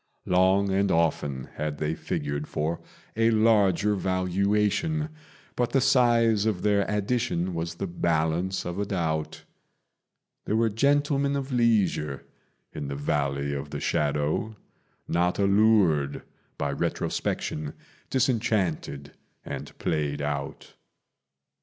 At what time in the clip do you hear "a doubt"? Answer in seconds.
8.79-9.43